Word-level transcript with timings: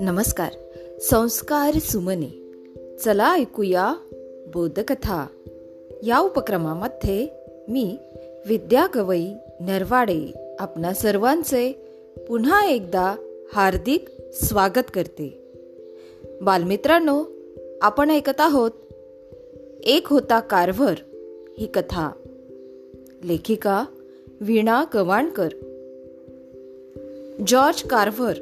नमस्कार. 0.00 0.52
संस्कार 1.00 1.74
सुमने. 1.74 2.52
चला 3.04 3.34
ऐकूया 3.34 3.94
बोधकथा. 4.54 5.26
या 6.02 6.18
उपक्रमामध्ये 6.18 7.28
मी 7.68 7.96
विद्या 8.46 8.86
गवई 8.94 9.26
नरवाडे 9.60 10.32
आपणा 10.58 10.94
सर्वांचे 10.94 11.72
पुन्हा 12.28 12.66
एकदा 12.66 13.14
हार्दिक 13.52 14.08
स्वागत 14.32 14.90
करते. 14.94 15.52
बालमित्रांनो 16.42 17.24
आपण 17.82 18.10
ऐकत 18.10 18.40
आहोत 18.40 18.70
एक 19.84 20.08
होता 20.08 20.40
कारभर 20.40 20.94
ही 21.58 21.66
कथा. 21.66 22.10
लेखिका 23.24 23.84
वीणा 24.42 24.84
गवाणकर 24.94 25.48
जॉर्ज 27.46 27.82
कार्व्हर 27.82 28.36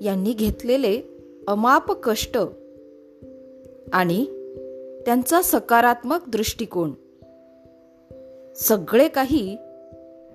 यांनी 0.00 0.32
घेतलेले 0.32 1.00
अमाप 1.48 1.92
कष्ट 1.92 2.38
आणि 3.92 4.24
त्यांचा 5.06 5.42
सकारात्मक 5.42 6.28
दृष्टिकोन. 6.28 6.92
सगळे 8.56 9.08
काही 9.08 9.56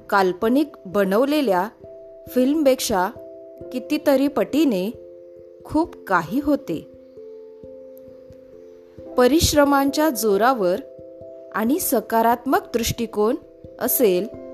काल्पनिक 0.10 0.68
बनवलेल्या 0.86 1.70
फिल्मपेक्षा 2.28 3.10
कितीतरी 3.74 4.28
पटीने 4.28 4.92
खूप 5.66 5.96
काही 6.08 6.40
होते. 6.44 6.88
परिश्रमांच्या 9.18 10.10
जोरावर 10.10 10.76
आणि 11.56 11.80
सकारात्मक 11.80 12.62
दृष्टिकोन 12.74 13.36
असेल 13.80 14.45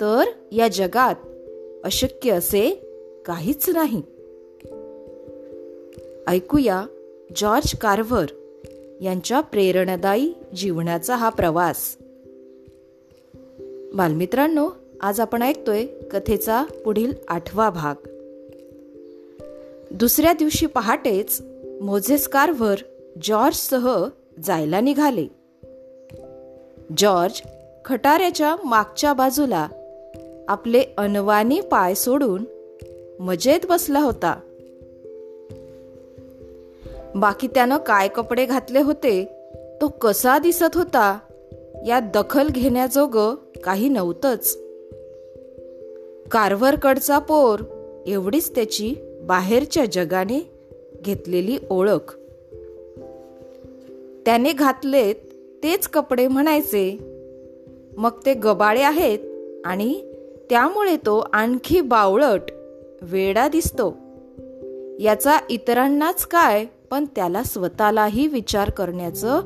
तर 0.00 0.22
या 0.52 0.68
जगात 0.68 1.14
अशक्य 1.84 2.30
असे 2.30 2.70
काहीच 3.26 3.70
नाही. 3.70 4.02
ऐकूया 6.26 6.86
जॉर्ज 7.36 7.78
कार्व्हर 7.78 8.26
यांच्या 9.00 9.40
प्रेरणादायी 9.40 10.32
जीवनाचा 10.56 11.16
हा 11.16 11.28
प्रवास. 11.28 11.96
बालमित्रांनो 13.94 14.70
आज 15.00 15.20
आपण 15.20 15.42
ऐकतोय 15.42 15.86
कथेचा 15.86 16.64
पुढील 16.84 17.12
आठवा 17.28 17.70
भाग. 17.70 17.94
दुसऱ्या 19.90 20.32
दिवशी 20.32 20.66
पहाटेच 20.66 21.42
मोझेस 21.80 22.28
कार्व्हर 22.28 22.78
जॉर्जसह 23.22 24.08
जायला 24.44 24.80
निघाले. 24.80 25.26
जॉर्ज 26.98 27.42
खटाऱ्याच्या 27.84 28.56
मागच्या 28.64 29.12
बाजूला 29.12 29.68
आपले 30.48 30.84
अनवानी 30.98 31.60
पाय 31.60 31.94
सोडून 31.94 32.44
मजेत 33.20 33.60
बसला 33.68 34.00
होता. 34.00 34.40
बाकी 37.14 37.46
त्यानं 37.46 37.76
काय 37.76 38.08
कपडे 38.08 38.46
घातले 38.46 38.80
होते 38.80 39.24
तो 39.80 39.88
कसा 39.88 40.38
दिसत 40.38 40.74
होता 40.74 41.18
या 41.86 42.00
दखल 42.00 42.48
घेण्याजोग 42.48 43.18
काही 43.64 43.88
नव्हतंच. 43.88 44.58
कारवरकडचा 46.30 47.18
पोर 47.18 47.60
एवढीच 48.06 48.54
त्याची 48.54 48.94
बाहेरच्या 49.22 49.84
जगाने 49.84 50.50
घेतलेली 51.04 51.58
ओळख. 51.70 52.16
त्याने 54.26 54.52
घातलेत 54.52 55.14
तेच 55.62 55.88
कपडे 55.88 56.28
म्हणायचे 56.28 56.98
मग 57.96 58.10
ते 58.26 58.34
गबाळे 58.34 58.82
आहेत 58.82 59.18
आणि 59.64 60.13
त्यामुळे 60.50 60.96
तो 60.96 61.26
आणखी 61.32 61.80
बावळट 61.80 62.40
वेडा 63.02 63.48
दिसतो. 63.48 63.96
याचा 65.00 65.38
इतरांनाच 65.50 66.26
काय 66.26 66.64
पण 66.90 67.04
त्याला 67.16 67.42
स्वतःलाही 67.42 68.26
विचार 68.26 68.70
करण्याचं 68.70 69.40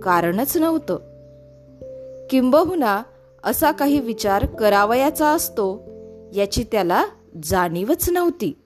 कारणच 0.00 0.56
नव्हतं. 0.56 0.96
किंबहुना 2.30 3.02
असा 3.44 3.70
काही 3.70 3.98
विचार 3.98 4.46
करावयाचा 4.46 5.26
असतो 5.26 5.82
याची 6.34 6.64
त्याला 6.72 7.04
जाणीवच 7.42 8.10
नव्हती. 8.10 8.58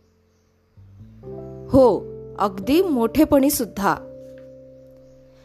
हो 1.68 2.04
अगदी 2.38 2.82
मोठेपणी 2.82 3.50
सुद्धा. 3.50 3.94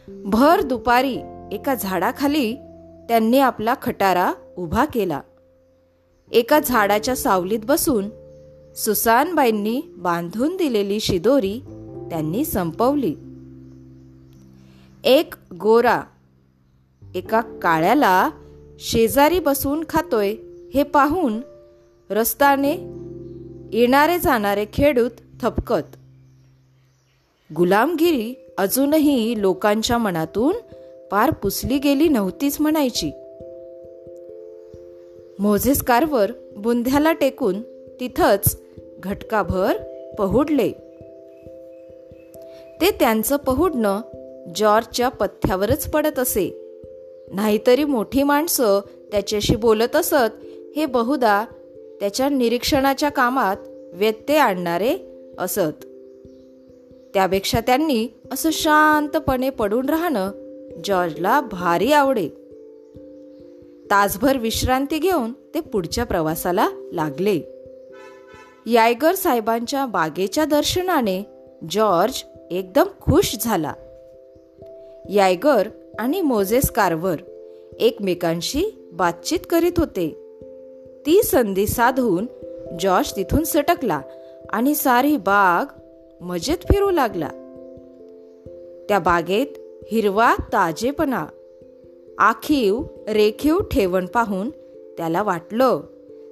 भर 0.08 0.62
दुपारी 0.62 1.18
एका 1.52 1.75
झाडाखाली 1.75 2.53
त्यांनी 3.09 3.40
आपला 3.40 3.74
खटारा 3.81 4.34
उभा 4.58 4.85
केला. 4.85 5.22
एका 6.31 6.59
झाडाच्या 6.59 7.16
सावलीत 7.16 7.59
बसून 7.63 8.09
सुसानबाईंनी 8.75 9.81
बांधून 9.97 10.57
दिलेली 10.57 11.00
शिदोरी 11.00 11.59
त्यांनी 12.09 12.45
संपवली. 12.45 13.16
एक 15.03 15.34
गोरा 15.59 16.01
एका 17.16 17.41
काळ्याला 17.41 18.29
शेजारी 18.79 19.40
बसून 19.40 19.84
खातोय 19.90 20.35
हे 20.73 20.84
पाहून 20.84 21.41
रस्ताने 22.09 22.73
येणारे 23.78 24.19
जाणारे 24.19 24.66
खेडूत 24.73 25.11
थपकत. 25.41 25.96
गुलामगिरी 27.57 28.34
अजूनही 28.57 29.41
लोकांच्या 29.41 29.97
मनातून 29.97 30.56
पार 31.11 31.31
पुसली 31.31 31.79
गेली 31.79 32.07
नव्हतीच 32.07 32.61
म्हणायची. 32.61 33.11
मोझेस 35.40 35.84
कारवर 35.84 36.32
बुंध्याला 36.56 37.14
टेकून 37.14 37.62
तिथंच 38.00 38.62
घटकाभर 39.00 39.78
पहुडले. 40.18 40.72
ते 42.82 42.92
त्यांचं 42.92 43.38
पहुडणं 43.38 44.02
जॉर्जच्या 44.56 45.10
पथ्यावरच 45.10 45.92
पडत 45.92 46.20
असे. 46.20 46.78
नाहीतरी 47.34 47.84
मोठी 47.84 48.24
माणसं 48.24 48.80
त्याच्याशी 49.12 49.56
बोलत 49.56 49.96
असत 49.96 50.46
हे 50.76 50.86
बहुधा 50.86 51.46
त्याच्या 52.00 52.30
निरीक्षणाच्या 52.30 53.10
कामात 53.10 53.58
व्यत्यय 53.94 54.38
आणणारे 54.38 54.98
असत. 55.40 55.86
त्यापेक्षा 57.14 57.60
त्यांनी 57.60 58.08
असं 58.32 58.50
शांतपणे 58.54 59.50
पडून 59.50 59.90
राहणं 59.90 60.32
जॉर्जला 60.86 61.42
भारी 61.42 61.92
आवडे. 61.92 62.30
तासभर 63.92 64.38
विश्रांती 64.38 64.98
घेऊन 64.98 65.32
ते 65.54 65.60
पुढच्या 65.60 66.04
प्रवासाला 66.04 66.70
लागले. 66.94 67.42
यायगर 68.66 69.16
साहेबांच्या 69.16 69.86
बागेच्या 69.86 70.46
दर्शनाने 70.46 71.26
जॉर्ज 71.70 72.24
एकदम 72.52 72.84
खुश 73.02 73.36
झाला. 73.42 73.74
यायगर 75.10 75.68
आणि 76.00 76.22
मोझेस 76.22 76.72
कारवर 76.72 77.16
एकमेकांशी 77.80 78.90
बातचीत 78.94 79.40
करीत 79.50 79.72
होते. 79.78 80.10
ती 81.06 81.24
संधी 81.24 81.68
साधून 81.68 82.28
जॉर्ज 82.80 83.16
तिथून 83.16 83.44
सटकला 83.44 84.02
आणि 84.50 84.76
सारी 84.76 85.18
बाग 85.18 85.66
मजेत 86.24 86.58
फिरू 86.58 86.90
लागला. 86.90 87.30
त्या 88.90 89.00
बागेत 89.00 89.48
हिरवा 89.92 90.36
ताजेपणा 90.40 91.26
आखीव 92.19 92.84
रेखीव 93.07 93.59
ठेवण 93.59 94.06
पाहून 94.06 94.50
त्याला 94.97 95.24
वाटलं 95.24 95.81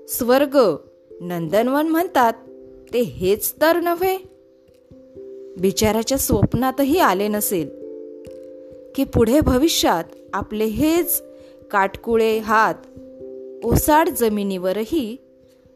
स्वर्ग 0.09 0.75
नंदनवन 1.21 1.87
म्हणतात 1.87 2.33
ते 2.93 3.01
हेच 3.01 3.53
तर 3.61 3.79
नव्हे. 3.79 4.17
बिचाराच्या 5.59 6.17
स्वप्नातही 6.17 6.99
आले 6.99 7.27
नसेल 7.27 7.69
की 8.95 9.03
पुढे 9.03 9.39
भविष्यात 9.39 10.03
आपले 10.33 10.65
हेच 10.65 11.23
काटकुळे 11.71 12.37
हात 12.37 12.75
ओसाड 13.63 14.09
जमिनीवरही 14.09 15.17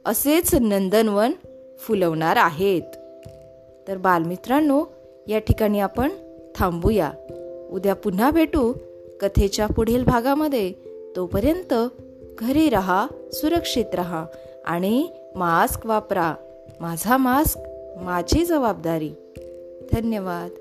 असेच 0.05 0.55
नंदनवन 0.55 1.31
फुलवणार 1.79 2.35
आहेत. 2.35 2.81
तर 3.87 3.97
बालमित्रांनो 3.97 4.85
या 5.27 5.39
ठिकाणी 5.39 5.79
आपण 5.79 6.09
थांबूया. 6.55 7.11
उद्या 7.71 7.93
पुन्हा 7.93 8.31
भेटू. 8.31 8.73
कथेच्या 9.21 9.67
पुढील 9.67 10.03
भागामध्ये 10.03 10.73
तोपर्यंत 11.15 11.73
घरी 12.39 12.69
रहा 12.69 13.07
सुरक्षित 13.33 13.85
रहा 13.93 14.25
आणि 14.65 15.07
मास्क 15.35 15.85
वापरा. 15.85 16.35
माझा 16.79 17.17
मास्क 17.17 17.59
माझी 18.01 18.45
जबाबदारी. 18.45 19.11
धन्यवाद. 19.93 20.60